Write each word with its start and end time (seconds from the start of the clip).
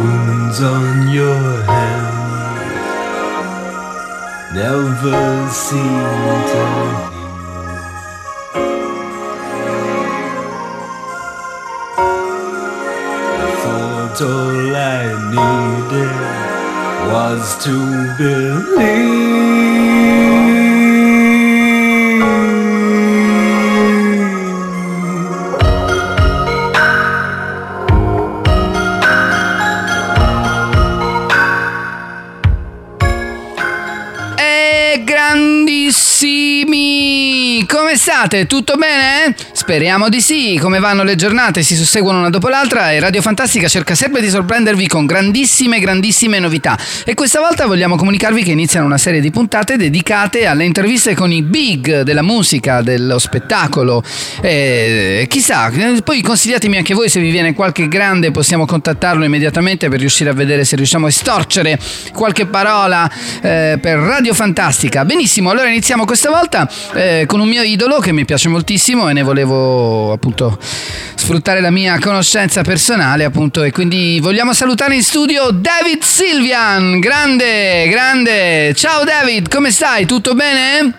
wounds 0.00 0.60
on 0.62 1.08
your 1.12 1.62
hand 1.62 2.20
never 4.54 5.48
seem 5.48 6.02
to 6.50 6.62
heal. 6.82 7.30
I 13.38 13.50
thought 13.62 14.18
all 14.22 14.76
I 14.76 15.04
needed 15.34 16.16
was 17.12 17.42
to 17.64 17.74
believe. 18.18 19.59
State? 38.00 38.46
Tutto 38.46 38.76
bene? 38.76 39.34
Speriamo 39.60 40.08
di 40.08 40.22
sì. 40.22 40.58
Come 40.58 40.78
vanno 40.78 41.04
le 41.04 41.16
giornate? 41.16 41.62
Si 41.62 41.76
susseguono 41.76 42.20
una 42.20 42.30
dopo 42.30 42.48
l'altra 42.48 42.92
e 42.92 42.98
Radio 42.98 43.20
Fantastica 43.20 43.68
cerca 43.68 43.94
sempre 43.94 44.22
di 44.22 44.30
sorprendervi 44.30 44.88
con 44.88 45.04
grandissime, 45.04 45.80
grandissime 45.80 46.38
novità. 46.38 46.78
E 47.04 47.12
questa 47.12 47.40
volta 47.40 47.66
vogliamo 47.66 47.96
comunicarvi 47.96 48.42
che 48.42 48.52
iniziano 48.52 48.86
una 48.86 48.96
serie 48.96 49.20
di 49.20 49.30
puntate 49.30 49.76
dedicate 49.76 50.46
alle 50.46 50.64
interviste 50.64 51.14
con 51.14 51.30
i 51.30 51.42
big 51.42 52.00
della 52.00 52.22
musica, 52.22 52.80
dello 52.80 53.18
spettacolo. 53.18 54.02
E 54.40 55.26
chissà, 55.28 55.70
poi 56.02 56.22
consigliatemi 56.22 56.78
anche 56.78 56.94
voi 56.94 57.10
se 57.10 57.20
vi 57.20 57.30
viene 57.30 57.52
qualche 57.52 57.86
grande, 57.86 58.30
possiamo 58.30 58.64
contattarlo 58.64 59.24
immediatamente 59.24 59.90
per 59.90 60.00
riuscire 60.00 60.30
a 60.30 60.32
vedere 60.32 60.64
se 60.64 60.74
riusciamo 60.74 61.04
a 61.04 61.10
estorcere 61.10 61.78
qualche 62.14 62.46
parola 62.46 63.08
eh, 63.42 63.78
per 63.78 63.98
Radio 63.98 64.32
Fantastica. 64.32 65.04
Benissimo, 65.04 65.50
allora 65.50 65.68
iniziamo 65.68 66.06
questa 66.06 66.30
volta 66.30 66.68
eh, 66.94 67.24
con 67.26 67.40
un 67.40 67.46
mio 67.46 67.62
idolo 67.62 67.98
che 67.98 68.10
mi 68.12 68.24
piace 68.24 68.48
moltissimo 68.48 69.08
e 69.10 69.12
ne 69.12 69.22
volevo 69.22 69.48
appunto 70.12 70.58
sfruttare 70.60 71.60
la 71.60 71.70
mia 71.70 71.98
conoscenza 71.98 72.62
personale 72.62 73.24
appunto 73.24 73.62
e 73.62 73.70
quindi 73.70 74.18
vogliamo 74.20 74.52
salutare 74.52 74.94
in 74.94 75.02
studio 75.02 75.50
David 75.50 76.02
Silvian. 76.02 76.98
Grande, 77.00 77.88
grande. 77.88 78.74
Ciao 78.74 79.04
David, 79.04 79.48
come 79.48 79.70
stai? 79.70 80.06
Tutto 80.06 80.34
bene? 80.34 80.94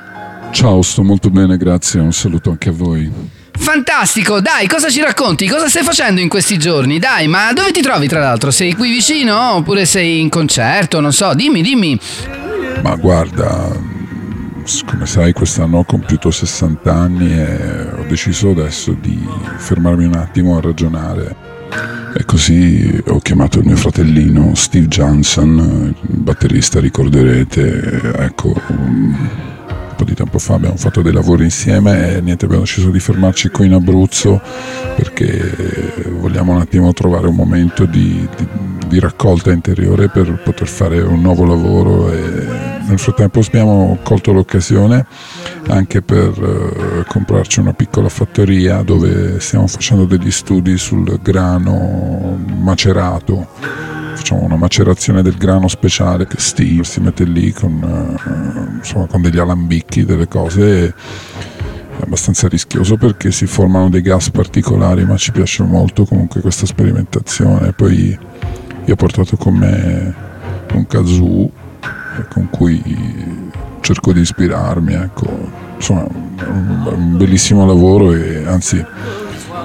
Ciao, 0.52 0.82
sto 0.82 1.04
molto 1.04 1.30
bene, 1.30 1.58
grazie. 1.58 2.00
Un 2.00 2.14
saluto 2.14 2.50
anche 2.50 2.70
a 2.70 2.74
voi. 2.74 3.10
Fantastico, 3.58 4.42
dai, 4.42 4.68
cosa 4.68 4.90
ci 4.90 5.02
racconti? 5.02 5.48
Cosa 5.48 5.70
stai 5.70 5.84
facendo 5.84 6.20
in 6.20 6.30
questi 6.30 6.58
giorni? 6.58 6.98
Dai, 7.00 7.28
ma 7.28 7.54
dove 7.54 7.72
ti 7.72 7.82
trovi 7.82 8.08
tra 8.08 8.20
l'altro? 8.20 8.52
Sei 8.52 8.74
qui 8.74 8.90
vicino 8.90 9.56
oppure 9.56 9.86
sei 9.86 10.20
in 10.20 10.30
concerto? 10.30 11.00
Non 11.00 11.14
so, 11.14 11.34
dimmi, 11.34 11.62
dimmi. 11.62 12.00
Ma 12.82 12.96
guarda, 12.96 13.70
come 14.86 15.06
sai, 15.06 15.34
quest'anno 15.34 15.80
ho 15.80 15.84
compiuto 15.84 16.30
60 16.30 16.94
anni 16.94 17.34
e 17.34 17.90
ho 17.98 18.06
deciso 18.08 18.52
adesso 18.52 18.92
di 18.94 19.28
fermarmi 19.58 20.06
un 20.06 20.16
attimo 20.16 20.58
a 20.58 20.62
ragionare. 20.62 21.36
E 22.16 22.26
così 22.26 23.02
ho 23.08 23.20
chiamato 23.20 23.60
il 23.60 23.66
mio 23.66 23.76
fratellino 23.76 24.54
Steve 24.54 24.88
Johnson, 24.88 25.96
batterista, 26.02 26.80
ricorderete, 26.80 28.14
ecco, 28.18 28.54
un 28.68 29.16
po' 29.96 30.04
di 30.04 30.14
tempo 30.14 30.38
fa 30.38 30.56
abbiamo 30.56 30.76
fatto 30.76 31.02
dei 31.02 31.14
lavori 31.14 31.46
insieme 31.46 32.16
e 32.16 32.22
niente, 32.22 32.46
abbiamo 32.46 32.64
deciso 32.64 32.90
di 32.90 33.00
fermarci 33.00 33.50
qui 33.50 33.68
in 33.68 33.74
Abruzzo 33.74 34.42
perché 34.96 36.14
vogliamo 36.20 36.54
un 36.54 36.62
attimo 36.62 36.92
trovare 36.92 37.28
un 37.28 37.36
momento 37.36 37.86
di, 37.86 38.28
di, 38.36 38.48
di 38.88 39.00
raccolta 39.00 39.52
interiore 39.52 40.10
per 40.10 40.42
poter 40.44 40.68
fare 40.68 41.00
un 41.02 41.22
nuovo 41.22 41.46
lavoro 41.46 42.12
e 42.12 42.71
nel 42.92 43.00
frattempo 43.00 43.40
abbiamo 43.40 43.98
colto 44.04 44.34
l'occasione 44.34 45.06
anche 45.68 46.02
per 46.02 46.34
eh, 46.38 47.06
comprarci 47.08 47.62
una 47.62 47.72
piccola 47.74 48.10
fattoria 48.10 48.82
dove 48.82 49.40
stiamo 49.40 49.66
facendo 49.68 50.04
degli 50.04 50.30
studi 50.30 50.78
sul 50.78 51.20
grano 51.22 52.38
macerato. 52.60 53.48
Facciamo 54.14 54.44
una 54.44 54.58
macerazione 54.58 55.22
del 55.22 55.38
grano 55.38 55.70
speciale 55.70 56.28
che 56.28 56.36
Steve 56.38 56.84
si 56.84 57.00
mette 57.00 57.24
lì 57.24 57.54
con, 57.54 57.82
eh, 57.82 58.76
insomma, 58.78 59.08
con 59.08 59.22
degli 59.22 59.40
alambicchi, 59.40 60.04
delle 60.04 60.28
cose. 60.28 60.88
È 60.88 62.04
abbastanza 62.04 62.50
rischioso 62.50 62.98
perché 62.98 63.32
si 63.32 63.46
formano 63.46 63.90
dei 63.90 64.02
gas 64.02 64.30
particolari 64.32 65.06
ma 65.06 65.16
ci 65.16 65.32
piace 65.32 65.64
molto 65.64 66.04
comunque 66.04 66.42
questa 66.42 66.66
sperimentazione. 66.66 67.72
Poi 67.72 68.20
io 68.86 68.94
ho 68.94 68.98
portato 68.98 69.38
con 69.38 69.56
me 69.56 70.14
un 70.74 70.86
kazoo 70.86 71.61
con 72.30 72.50
cui 72.50 72.82
cerco 73.82 74.14
di 74.14 74.22
ispirarmi 74.22 74.94
ecco. 74.94 75.70
Insomma 75.76 76.06
un, 76.46 77.18
bellissimo 77.18 77.66
lavoro 77.66 78.14
e 78.14 78.44
anzi 78.46 78.84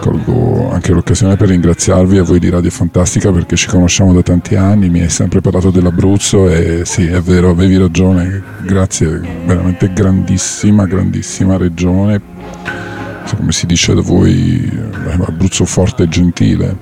colgo 0.01 0.71
anche 0.71 0.93
l'occasione 0.93 1.37
per 1.37 1.49
ringraziarvi 1.49 2.19
a 2.19 2.23
voi 2.23 2.39
di 2.39 2.49
Radio 2.49 2.71
Fantastica 2.71 3.33
perché 3.33 3.57
ci 3.57 3.69
conosciamo 3.69 4.13
da 4.13 4.23
tanti 4.23 4.55
anni, 4.55 4.89
mi 4.89 5.01
hai 5.01 5.09
sempre 5.09 5.41
parlato 5.41 5.71
dell'Abruzzo 5.71 6.49
e 6.49 6.83
sì, 6.85 7.07
è 7.07 7.21
vero, 7.21 7.51
avevi 7.51 7.77
ragione, 7.77 8.43
grazie, 8.63 9.21
veramente 9.45 9.93
grandissima, 9.93 10.87
grandissima 10.87 11.57
regione, 11.57 12.21
come 13.35 13.53
si 13.53 13.67
dice 13.67 13.95
da 13.95 14.01
voi, 14.01 14.71
Abruzzo 15.27 15.65
forte 15.65 16.05
e 16.05 16.09
gentile 16.09 16.77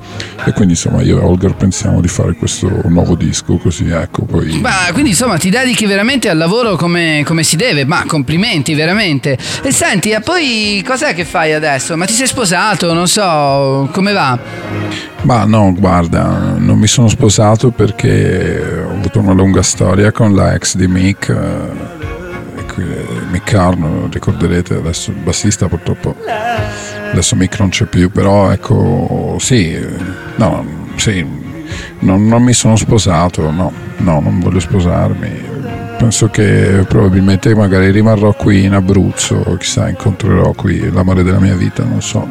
e 0.44 0.52
quindi 0.52 0.72
insomma 0.72 1.02
io 1.02 1.18
e 1.18 1.24
Olgar 1.24 1.54
pensiamo 1.54 2.00
di 2.00 2.08
fare 2.08 2.34
questo 2.34 2.68
nuovo 2.84 3.14
disco 3.14 3.56
così 3.56 3.88
ecco 3.88 4.24
poi... 4.24 4.60
Ma 4.60 4.90
quindi 4.92 5.10
insomma 5.10 5.36
ti 5.38 5.50
dedichi 5.50 5.86
veramente 5.86 6.28
al 6.28 6.36
lavoro 6.36 6.76
come, 6.76 7.22
come 7.24 7.42
si 7.42 7.56
deve, 7.56 7.84
ma 7.84 8.04
complimenti 8.06 8.74
veramente. 8.74 9.38
E 9.62 9.72
senti, 9.72 10.10
e 10.10 10.20
poi 10.20 10.82
cos'è 10.86 11.14
che 11.14 11.24
fai 11.24 11.52
adesso? 11.52 11.96
Ma 11.96 12.04
ti 12.04 12.12
sei 12.12 12.26
sposato? 12.26 12.92
Non 12.92 13.08
so, 13.08 13.88
come 13.92 14.12
va? 14.12 14.38
Ma 15.22 15.44
no, 15.44 15.72
guarda, 15.76 16.54
non 16.58 16.78
mi 16.78 16.86
sono 16.86 17.08
sposato 17.08 17.70
perché 17.70 18.82
ho 18.86 18.90
avuto 18.90 19.20
una 19.20 19.32
lunga 19.32 19.62
storia 19.62 20.12
con 20.12 20.34
la 20.34 20.54
ex 20.54 20.76
di 20.76 20.86
Mick. 20.86 21.28
eh, 21.30 23.13
Mick 23.34 23.50
Carno, 23.50 24.08
ricorderete 24.12 24.74
adesso 24.74 25.10
il 25.10 25.16
bassista 25.16 25.66
purtroppo 25.66 26.14
adesso 27.10 27.34
Mick 27.34 27.58
non 27.58 27.68
c'è 27.70 27.84
più, 27.86 28.10
però 28.10 28.50
ecco 28.52 29.36
sì, 29.40 29.76
no, 30.36 30.64
sì, 30.94 31.26
non, 32.00 32.26
non 32.26 32.42
mi 32.44 32.52
sono 32.52 32.76
sposato, 32.76 33.50
no, 33.50 33.72
no, 33.98 34.20
non 34.20 34.38
voglio 34.38 34.60
sposarmi. 34.60 35.52
Penso 35.98 36.28
che 36.28 36.84
probabilmente 36.88 37.54
magari 37.54 37.90
rimarrò 37.90 38.32
qui 38.34 38.64
in 38.64 38.74
Abruzzo, 38.74 39.56
chissà, 39.58 39.88
incontrerò 39.88 40.52
qui 40.52 40.90
l'amore 40.92 41.24
della 41.24 41.40
mia 41.40 41.54
vita, 41.54 41.82
non 41.82 42.02
so. 42.02 42.26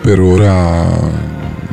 Per 0.00 0.20
ora 0.20 0.84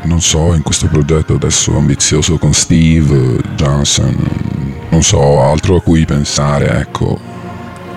non 0.04 0.22
so, 0.22 0.54
in 0.54 0.62
questo 0.62 0.88
progetto 0.88 1.34
adesso 1.34 1.76
ambizioso 1.76 2.38
con 2.38 2.54
Steve 2.54 3.42
Johnson, 3.56 4.16
non 4.90 5.04
so 5.04 5.42
altro 5.42 5.78
a 5.78 5.82
cui 5.82 6.06
pensare, 6.06 6.80
ecco. 6.80 7.33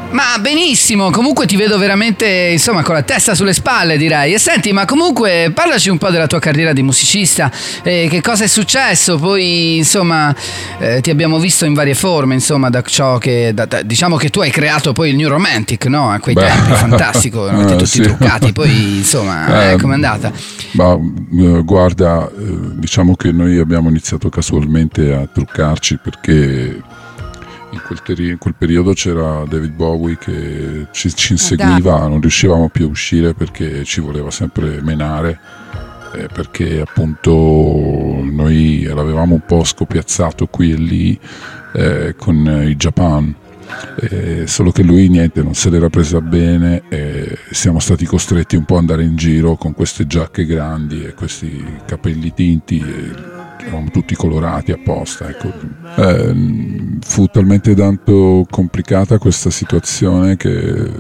Ma 0.09 0.39
benissimo, 0.41 1.11
comunque 1.11 1.47
ti 1.47 1.57
vedo 1.57 1.77
veramente, 1.79 2.27
insomma, 2.53 2.83
con 2.83 2.95
la 2.95 3.03
testa 3.03 3.35
sulle 3.35 3.53
spalle, 3.53 3.99
direi. 3.99 4.33
E 4.33 4.39
senti, 4.39 4.73
ma 4.73 4.85
comunque 4.87 5.51
parlaci 5.53 5.91
un 5.91 5.99
po' 5.99 6.11
della 6.11 6.27
tua 6.27 6.39
carriera 6.39 6.73
di 6.73 6.83
musicista, 6.83 7.51
eh, 7.83 8.07
che 8.09 8.23
cosa 8.23 8.45
è 8.45 8.47
successo? 8.47 9.19
Poi, 9.19 9.77
insomma, 9.77 10.35
eh, 10.79 11.01
ti 11.03 11.11
abbiamo 11.11 11.39
visto 11.39 11.65
in 11.67 11.75
varie 11.75 11.95
forme, 11.95 12.35
insomma, 12.35 12.71
da 12.71 12.81
ciò 12.83 13.19
che 13.19 13.51
da- 13.53 13.67
da- 13.67 13.83
diciamo 13.83 14.17
che 14.17 14.31
tu 14.31 14.41
hai 14.41 14.51
creato 14.51 14.93
poi 14.93 15.11
il 15.11 15.17
New 15.17 15.29
Romantic, 15.29 15.85
no? 15.87 16.09
A 16.11 16.19
quei 16.19 16.35
Beh. 16.35 16.47
tempi, 16.47 16.73
fantastico, 16.73 17.45
erano 17.49 17.63
Eh, 17.69 17.73
tutti 17.73 17.87
sì. 17.87 18.01
truccati, 18.03 18.53
poi, 18.53 18.97
insomma, 18.99 19.69
Eh, 19.71 19.73
eh, 19.75 19.77
com'è 19.77 19.95
andata? 19.95 20.33
Ma 20.73 20.93
eh, 20.95 21.63
guarda, 21.63 22.27
eh, 22.29 22.33
diciamo 22.75 23.17
che 23.17 23.33
noi 23.33 23.59
abbiamo 23.59 23.91
iniziato 23.91 24.29
casualmente 24.31 25.13
a 25.13 25.27
truccarci 25.31 25.99
perché 26.03 26.81
in 27.77 27.83
quel, 27.87 28.03
teri- 28.03 28.29
in 28.31 28.39
quel 28.39 28.55
periodo 28.57 28.93
c'era 28.93 29.45
David 29.49 29.73
Bowie 29.73 30.17
che 30.19 30.87
ci, 30.93 31.15
ci 31.15 31.33
inseguiva, 31.33 32.07
non 32.07 32.21
riuscivamo 32.21 32.69
più 32.69 32.87
a 32.87 32.89
uscire 32.89 33.35
perché 33.35 33.85
ci 33.85 34.01
voleva 34.01 34.31
sempre 34.31 34.81
menare. 34.83 35.39
eh, 36.15 36.29
perché 36.33 36.81
appunto 36.81 37.31
noi 37.31 38.83
l'avevamo 38.85 39.35
un 39.35 39.45
po' 39.45 39.65
scopiazzato 39.65 40.47
qui 40.47 40.73
e 40.73 40.77
lì 40.77 41.19
eh, 41.75 42.15
con 42.17 42.47
eh, 42.47 42.71
i 42.71 42.77
Japan 42.77 43.35
eh, 44.01 44.47
solo 44.47 44.71
che 44.71 44.83
lui 44.83 45.09
niente 45.09 45.43
non 45.43 45.55
se 45.55 45.69
l'era 45.71 45.89
presa 45.91 46.21
bene 46.21 46.83
e 46.89 47.37
siamo 47.51 47.81
stati 47.81 48.05
costretti 48.07 48.57
un 48.57 48.65
po' 48.65 48.75
ad 48.75 48.81
andare 48.81 49.03
in 49.05 49.17
giro 49.17 49.57
con 49.57 49.75
queste 49.75 50.07
giacche 50.07 50.47
grandi 50.47 51.05
e 51.05 51.15
questi 51.15 51.65
capelli 51.85 52.33
tinti 52.33 52.83
eravamo 53.61 53.91
tutti 53.91 54.15
colorati 54.15 54.73
apposta 54.73 55.29
ecco. 55.29 55.53
Eh, 55.97 56.99
fu 57.01 57.27
talmente 57.27 57.75
tanto 57.75 58.47
complicata 58.51 59.19
questa 59.19 59.51
situazione 59.51 60.37
che 60.37 60.91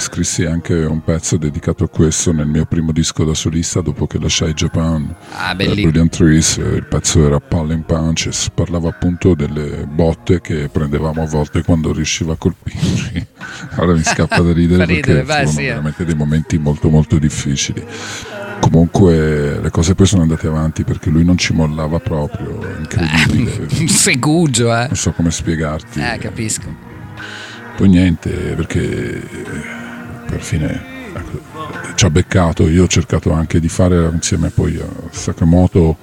scrissi 0.00 0.44
anche 0.44 0.74
un 0.74 1.04
pezzo 1.04 1.36
dedicato 1.36 1.84
a 1.84 1.88
questo 1.88 2.32
nel 2.32 2.46
mio 2.46 2.64
primo 2.64 2.90
disco 2.90 3.22
da 3.24 3.34
solista 3.34 3.82
dopo 3.82 4.06
che 4.06 4.18
lasciai 4.18 4.54
Japan. 4.54 5.14
Ah, 5.32 5.52
eh. 5.52 5.54
Brilliant 5.54 6.16
Trees, 6.16 6.56
eh, 6.56 6.62
il 6.62 6.86
pezzo 6.86 7.24
era 7.24 7.38
Pulling 7.38 7.84
Punches, 7.84 8.50
parlava 8.52 8.88
appunto 8.88 9.34
delle 9.34 9.86
botte 9.86 10.40
che 10.40 10.68
prendevamo 10.72 11.22
a 11.22 11.26
volte 11.26 11.62
quando 11.62 11.92
riusciva 11.92 12.32
a 12.32 12.36
colpirci. 12.36 13.26
Ora 13.76 13.92
mi 13.92 14.02
scappa 14.02 14.40
da 14.40 14.52
ridere 14.52 14.84
ridere, 14.86 15.22
perché 15.22 15.24
furono 15.24 15.50
sì, 15.50 15.64
veramente 15.64 16.04
dei 16.04 16.14
momenti 16.14 16.58
molto 16.58 16.88
molto 16.88 17.18
difficili. 17.18 17.84
Comunque 18.70 19.58
le 19.60 19.70
cose 19.70 19.96
poi 19.96 20.06
sono 20.06 20.22
andate 20.22 20.46
avanti 20.46 20.84
perché 20.84 21.10
lui 21.10 21.24
non 21.24 21.36
ci 21.36 21.52
mollava 21.52 21.98
proprio, 21.98 22.60
incredibile. 22.78 23.66
Un 23.80 23.88
segugio, 23.88 24.72
eh. 24.72 24.86
Non 24.86 24.96
so 24.96 25.10
come 25.10 25.32
spiegarti. 25.32 26.00
Eh, 26.00 26.18
capisco. 26.18 26.72
Poi 27.76 27.88
niente, 27.88 28.30
perché 28.30 28.80
eh, 28.80 29.22
per 30.26 30.40
fine 30.40 30.82
ecco, 31.12 31.40
ci 31.96 32.04
ha 32.04 32.10
beccato. 32.10 32.68
Io 32.68 32.84
ho 32.84 32.86
cercato 32.86 33.32
anche 33.32 33.58
di 33.58 33.68
fare 33.68 34.08
insieme 34.12 34.50
poi 34.50 34.76
a 34.76 34.86
Sakamoto, 35.10 35.96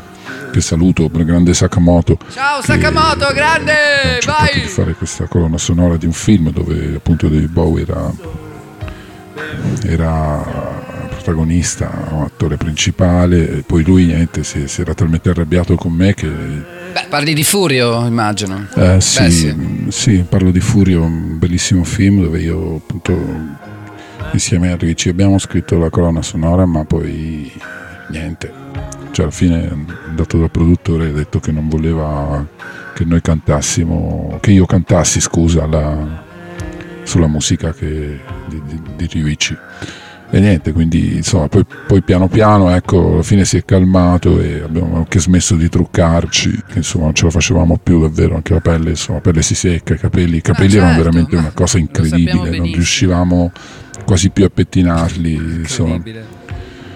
che 0.52 0.60
saluto, 0.60 1.06
il 1.06 1.26
grande 1.26 1.54
Sakamoto. 1.54 2.18
Ciao 2.32 2.62
Sakamoto, 2.62 3.32
grande! 3.34 4.20
Vai! 4.26 4.62
di 4.62 4.68
fare 4.68 4.94
questa 4.94 5.26
colonna 5.28 5.58
sonora 5.58 5.96
di 5.96 6.06
un 6.06 6.14
film 6.14 6.52
dove 6.52 6.96
appunto 6.96 7.30
David 7.30 7.50
Bowie 7.50 7.84
era, 7.84 8.12
era 9.84 10.87
protagonista, 11.32 11.92
attore 12.24 12.56
principale, 12.56 13.64
poi 13.66 13.84
lui 13.84 14.06
niente, 14.06 14.44
si, 14.46 14.68
si 14.68 14.80
era 14.82 14.94
talmente 14.94 15.30
arrabbiato 15.30 15.76
con 15.76 15.92
me 15.92 16.14
che 16.14 16.28
Beh, 16.28 17.06
parli 17.10 17.34
di 17.34 17.44
Furio, 17.44 18.06
immagino. 18.06 18.66
eh, 18.76 19.02
sì, 19.02 19.22
Beh, 19.24 19.30
sì. 19.30 19.56
sì, 19.90 20.26
parlo 20.28 20.52
di 20.52 20.62
Furio, 20.62 21.04
un 21.04 21.38
bellissimo 21.38 21.84
film 21.84 22.22
dove 22.22 22.40
io 22.40 22.76
appunto 22.78 23.14
insieme 24.32 24.72
a 24.72 24.78
Ricci 24.78 25.10
abbiamo 25.10 25.38
scritto 25.38 25.78
la 25.78 25.90
colonna 25.90 26.22
sonora 26.22 26.66
ma 26.66 26.86
poi 26.86 27.52
niente, 28.10 28.52
cioè 29.12 29.26
alla 29.26 29.34
fine 29.34 29.68
è 29.68 29.72
andato 30.08 30.38
dal 30.38 30.50
produttore 30.52 31.08
e 31.08 31.10
ha 31.10 31.14
detto 31.14 31.40
che 31.42 31.52
non 31.52 31.68
voleva 31.68 32.46
che 32.96 33.04
noi 33.04 33.22
cantassimo, 33.22 34.38
che 34.40 34.52
io 34.52 34.66
cantassi 34.66 35.20
scusa 35.20 35.66
la- 35.66 36.24
sulla 37.04 37.28
musica 37.28 37.74
che- 37.74 38.20
di, 38.48 38.62
di, 38.66 39.08
di 39.08 39.22
Ricci. 39.22 39.58
E 40.30 40.40
niente, 40.42 40.74
quindi 40.74 41.16
insomma, 41.16 41.48
poi, 41.48 41.66
poi 41.88 42.02
piano 42.02 42.28
piano, 42.28 42.70
ecco, 42.76 43.14
alla 43.14 43.24
fine 43.24 43.46
si 43.46 43.58
è 43.58 43.64
calmato 43.64 44.42
e 44.42 44.62
abbiamo 44.62 44.98
anche 44.98 45.20
smesso 45.20 45.56
di 45.56 45.70
truccarci, 45.70 46.64
che 46.68 46.78
insomma 46.80 47.06
non 47.06 47.14
ce 47.14 47.26
la 47.26 47.32
facevamo 47.32 47.80
più 47.82 48.02
davvero, 48.02 48.36
anche 48.36 48.54
la 48.54 48.60
pelle, 48.60 48.90
insomma, 48.90 49.20
la 49.20 49.24
pelle 49.24 49.42
si 49.42 49.56
secca, 49.56 49.94
i 49.94 49.98
capelli, 49.98 50.38
i 50.38 50.42
capelli 50.42 50.76
erano 50.76 50.96
certo, 50.96 51.04
veramente 51.04 51.36
ma 51.36 51.42
una 51.44 51.52
cosa 51.54 51.78
incredibile, 51.78 52.58
non 52.58 52.66
riuscivamo 52.74 53.52
quasi 54.06 54.30
più 54.30 54.44
a 54.44 54.50
pettinarli, 54.50 55.34
insomma. 55.34 56.02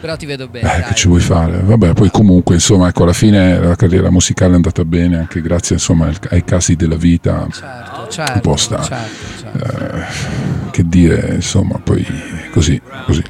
Però 0.01 0.17
ti 0.17 0.25
vedo 0.25 0.47
bene. 0.47 0.67
Eh, 0.67 0.79
dai. 0.79 0.89
che 0.89 0.95
ci 0.95 1.07
vuoi 1.07 1.21
fare? 1.21 1.61
Vabbè, 1.63 1.93
poi 1.93 2.09
comunque, 2.09 2.55
insomma, 2.55 2.87
ecco, 2.87 3.03
alla 3.03 3.13
fine 3.13 3.59
la 3.59 3.75
carriera 3.75 4.09
musicale 4.09 4.53
è 4.53 4.55
andata 4.55 4.83
bene 4.83 5.17
anche 5.17 5.41
grazie, 5.41 5.75
insomma, 5.75 6.09
ai 6.29 6.43
casi 6.43 6.75
della 6.75 6.95
vita. 6.95 7.47
Certo, 7.51 8.07
certo. 8.09 8.39
po' 8.39 8.55
sta. 8.55 8.81
certo, 8.81 9.15
certo. 9.39 9.95
Eh, 9.95 10.71
che 10.71 10.83
dire, 10.85 11.35
insomma, 11.35 11.79
poi 11.83 12.03
così, 12.51 12.81
così. 13.05 13.23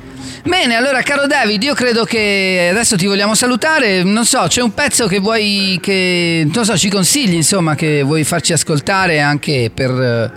Bene, 0.44 0.76
allora 0.76 1.02
caro 1.04 1.28
David, 1.28 1.62
io 1.62 1.76
credo 1.76 2.04
che 2.04 2.70
adesso 2.72 2.96
ti 2.96 3.06
vogliamo 3.06 3.36
salutare. 3.36 4.02
Non 4.04 4.26
so, 4.26 4.46
c'è 4.48 4.62
un 4.62 4.74
pezzo 4.74 5.08
che 5.08 5.20
vuoi 5.20 5.78
che 5.82 6.48
non 6.52 6.66
so, 6.66 6.78
ci 6.78 6.90
consigli, 6.90 7.34
insomma, 7.34 7.76
che 7.76 8.02
vuoi 8.02 8.24
farci 8.24 8.54
ascoltare 8.54 9.20
anche 9.20 9.70
per 9.74 9.92
eh, 9.92 10.32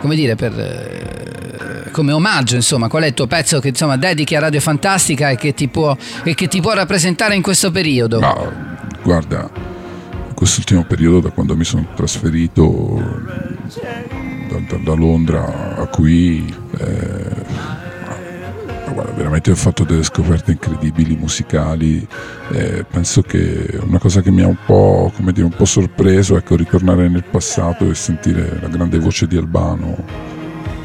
come 0.00 0.14
dire, 0.14 0.34
per 0.34 0.58
eh, 0.58 1.09
come 1.90 2.12
omaggio, 2.12 2.54
insomma, 2.54 2.88
qual 2.88 3.04
è 3.04 3.06
il 3.06 3.14
tuo 3.14 3.26
pezzo 3.26 3.60
che 3.60 3.68
insomma 3.68 3.96
dedichi 3.96 4.34
a 4.34 4.40
Radio 4.40 4.60
Fantastica 4.60 5.30
e 5.30 5.36
che 5.36 5.54
ti 5.54 5.68
può 5.68 5.96
e 6.22 6.34
che 6.34 6.48
ti 6.48 6.60
può 6.60 6.72
rappresentare 6.72 7.34
in 7.34 7.42
questo 7.42 7.70
periodo? 7.70 8.20
Ma 8.20 8.34
guarda, 9.02 9.50
in 10.28 10.34
quest'ultimo 10.34 10.84
periodo, 10.84 11.20
da 11.20 11.30
quando 11.30 11.56
mi 11.56 11.64
sono 11.64 11.86
trasferito 11.94 13.00
da, 14.48 14.58
da- 14.68 14.82
da 14.82 14.94
Londra 14.94 15.76
a 15.76 15.86
qui, 15.86 16.54
eh, 16.78 17.44
ma 18.86 18.92
guarda, 18.92 19.12
veramente 19.12 19.50
ho 19.50 19.56
fatto 19.56 19.84
delle 19.84 20.02
scoperte 20.02 20.52
incredibili 20.52 21.16
musicali. 21.16 22.06
eh, 22.52 22.84
penso 22.90 23.22
che 23.22 23.78
una 23.86 23.98
cosa 23.98 24.20
che 24.22 24.30
mi 24.32 24.42
ha 24.42 24.46
un 24.46 24.56
po', 24.66 25.12
dire, 25.18 25.44
un 25.44 25.54
po' 25.54 25.64
sorpreso, 25.64 26.36
ecco, 26.36 26.56
ritornare 26.56 27.08
nel 27.08 27.24
passato 27.24 27.88
e 27.88 27.94
sentire 27.94 28.58
la 28.60 28.68
grande 28.68 28.98
voce 28.98 29.26
di 29.28 29.36
Albano. 29.36 30.29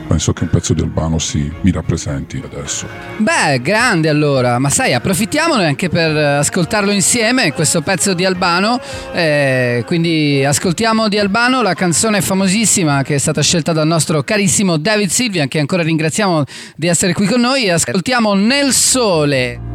Penso 0.08 0.34
che 0.34 0.44
un 0.44 0.50
pezzo 0.50 0.74
di 0.74 0.82
Albano 0.82 1.18
si, 1.18 1.52
mi 1.62 1.72
rappresenti 1.72 2.42
adesso. 2.44 2.88
Beh, 3.18 3.60
grande 3.62 4.08
allora, 4.08 4.60
ma 4.60 4.70
sai, 4.70 4.94
approfittiamone 4.94 5.66
anche 5.66 5.90
per 5.90 6.16
eh, 6.16 6.36
ascoltarlo 6.38 6.92
insieme, 6.92 7.54
questo 7.54 7.82
pezzo 7.82 8.14
di 8.14 8.24
Albano. 8.24 8.80
Eh, 9.14 9.84
quindi 9.86 10.44
ascoltiamo 10.46 11.08
di 11.08 11.18
Albano 11.18 11.62
la 11.62 11.74
canzone 11.74 12.22
famosissima 12.22 13.02
che 13.02 13.16
è 13.16 13.20
stata 13.20 13.42
scelta 13.42 13.74
dal 13.74 13.88
nostro 13.88 14.24
carissimo 14.24 14.78
David 14.78 15.10
Silvian, 15.10 15.48
che 15.48 15.60
ancora 15.60 15.84
ringraziamo 15.84 16.44
di 16.76 16.88
essere 16.88 17.14
qui 17.14 17.26
con 17.26 17.42
noi. 17.42 17.70
Ascoltiamo 17.70 18.34
Nel 18.36 18.74
Sole. 18.74 19.75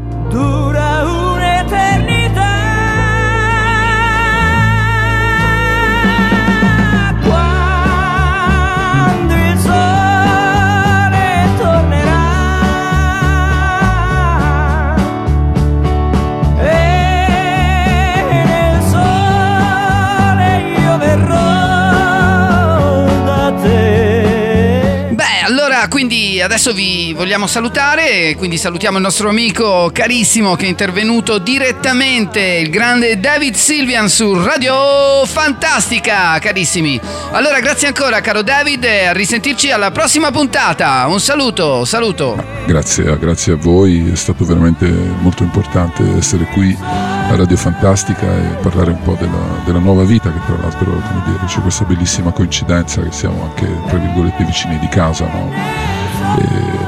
Quindi 25.91 26.41
adesso 26.41 26.73
vi 26.73 27.13
vogliamo 27.13 27.49
salutare, 27.49 28.37
quindi 28.37 28.57
salutiamo 28.57 28.97
il 28.97 29.03
nostro 29.03 29.29
amico 29.29 29.91
carissimo 29.93 30.55
che 30.55 30.67
è 30.67 30.69
intervenuto 30.69 31.39
direttamente, 31.39 32.41
il 32.41 32.71
grande 32.71 33.19
David 33.19 33.57
Silvian 33.57 34.09
su 34.09 34.41
Radio 34.41 35.27
Fantastica, 35.27 36.39
carissimi. 36.39 36.99
Allora 37.33 37.59
grazie 37.59 37.89
ancora 37.89 38.21
caro 38.21 38.43
David 38.43 38.85
e 38.85 39.07
a 39.07 39.13
risentirci 39.13 39.73
alla 39.73 39.91
prossima 39.91 40.31
puntata. 40.31 41.05
Un 41.09 41.21
saluto, 41.21 41.85
saluto. 41.85 42.43
Grazie, 42.67 43.19
grazie 43.19 43.55
a 43.55 43.57
voi, 43.57 44.11
è 44.13 44.17
stato 44.17 44.45
veramente 44.45 44.87
molto 44.87 45.43
importante 45.43 46.05
essere 46.17 46.45
qui 46.45 47.10
a 47.33 47.37
Radio 47.37 47.57
Fantastica 47.57 48.27
e 48.27 48.57
parlare 48.61 48.91
un 48.91 49.03
po' 49.03 49.17
della, 49.19 49.63
della 49.65 49.79
nuova 49.79 50.03
vita, 50.03 50.33
che 50.33 50.41
tra 50.47 50.57
l'altro 50.61 50.91
come 50.91 51.23
dire, 51.27 51.45
c'è 51.47 51.61
questa 51.61 51.85
bellissima 51.85 52.33
coincidenza 52.33 53.01
che 53.03 53.13
siamo 53.13 53.45
anche 53.45 53.67
tra 53.87 53.99
virgolette 53.99 54.45
vicini 54.45 54.79
di 54.81 54.89
casa, 54.89 55.27
no? 55.27 55.49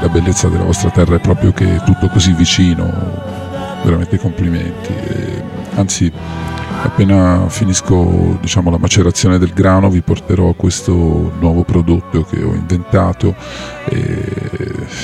La 0.01 0.09
bellezza 0.09 0.49
della 0.49 0.65
vostra 0.65 0.89
terra 0.89 1.15
è 1.15 1.19
proprio 1.19 1.53
che 1.53 1.77
è 1.77 1.83
tutto 1.83 2.09
così 2.09 2.33
vicino, 2.33 2.91
veramente 3.83 4.17
complimenti. 4.17 4.93
E, 4.93 5.43
anzi, 5.75 6.11
appena 6.81 7.47
finisco 7.47 8.37
diciamo, 8.41 8.69
la 8.69 8.77
macerazione 8.77 9.37
del 9.37 9.53
grano 9.53 9.89
vi 9.89 10.01
porterò 10.01 10.51
questo 10.53 10.93
nuovo 11.39 11.63
prodotto 11.63 12.23
che 12.23 12.43
ho 12.43 12.53
inventato 12.53 13.33
e, 13.85 14.52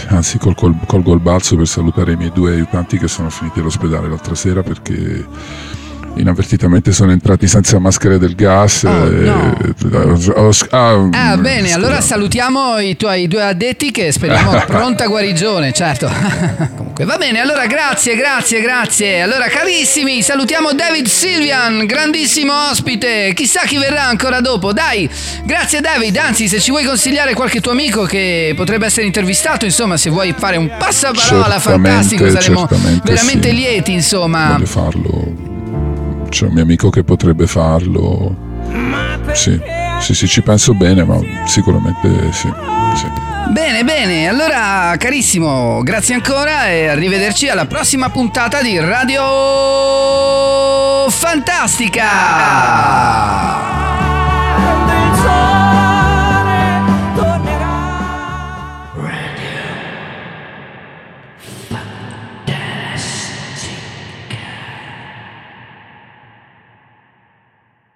anzi 0.07 0.37
col- 0.37 0.55
col- 0.55 0.77
colgo 0.85 1.13
il 1.13 1.19
balzo 1.19 1.55
per 1.55 1.67
salutare 1.67 2.13
i 2.13 2.15
miei 2.15 2.31
due 2.31 2.53
aiutanti 2.53 2.97
che 2.97 3.07
sono 3.07 3.29
finiti 3.29 3.59
all'ospedale 3.59 4.07
l'altra 4.07 4.35
sera 4.35 4.63
perché 4.63 5.25
inavvertitamente 6.19 6.91
sono 6.91 7.11
entrati 7.11 7.47
senza 7.47 7.79
maschere 7.79 8.17
del 8.17 8.35
gas 8.35 8.83
Oh, 8.83 9.05
e- 9.05 9.09
no. 9.25 9.55
ho- 10.35 10.51
ah, 10.69 11.07
Ah 11.11 11.37
mm, 11.37 11.41
bene, 11.41 11.71
allora 11.73 11.95
scusate. 11.95 12.07
salutiamo 12.07 12.79
i 12.79 12.95
tuoi 12.97 13.27
due 13.27 13.43
addetti 13.43 13.91
che 13.91 14.11
speriamo 14.11 14.51
pronta 14.67 15.07
guarigione, 15.07 15.71
certo. 15.71 16.09
Comunque 16.75 17.05
va 17.05 17.17
bene, 17.17 17.39
allora 17.39 17.65
grazie, 17.65 18.15
grazie, 18.15 18.61
grazie. 18.61 19.21
Allora 19.21 19.47
carissimi, 19.47 20.21
salutiamo 20.21 20.73
David 20.73 21.07
Silvian, 21.07 21.85
grandissimo 21.85 22.51
ospite. 22.69 23.31
Chissà 23.33 23.61
chi 23.61 23.77
verrà 23.77 24.03
ancora 24.07 24.41
dopo. 24.41 24.73
Dai, 24.73 25.09
grazie 25.45 25.79
David, 25.81 26.15
anzi 26.17 26.47
se 26.47 26.59
ci 26.59 26.71
vuoi 26.71 26.83
consigliare 26.83 27.33
qualche 27.33 27.61
tuo 27.61 27.71
amico 27.71 28.03
che 28.03 28.53
potrebbe 28.55 28.85
essere 28.87 29.05
intervistato, 29.05 29.65
insomma, 29.65 29.97
se 29.97 30.09
vuoi 30.09 30.33
fare 30.37 30.57
un 30.57 30.69
passaparola 30.77 31.59
Certamente, 31.59 31.89
fantastico, 31.89 32.29
saremo 32.29 32.67
veramente 33.03 33.49
sì. 33.49 33.55
lieti, 33.55 33.91
insomma. 33.93 34.51
voglio 34.51 34.65
farlo 34.65 35.47
c'è 36.29 36.45
un 36.45 36.53
mio 36.53 36.63
amico 36.63 36.89
che 36.89 37.03
potrebbe 37.03 37.47
farlo 37.47 38.47
sì 39.33 39.59
sì 39.99 40.13
sì 40.13 40.27
ci 40.27 40.41
penso 40.41 40.73
bene 40.73 41.03
ma 41.03 41.19
sicuramente 41.45 42.31
sì, 42.31 42.49
sì. 42.95 43.07
Bene, 43.49 43.83
bene, 43.83 44.27
allora 44.27 44.93
carissimo, 44.97 45.81
grazie 45.81 46.13
ancora 46.13 46.67
e 46.67 46.87
arrivederci 46.87 47.49
alla 47.49 47.65
prossima 47.65 48.09
puntata 48.09 48.61
di 48.61 48.77
Radio 48.77 49.23
Fantastica. 51.09 52.07